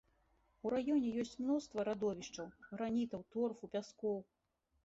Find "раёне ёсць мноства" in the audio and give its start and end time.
0.73-1.85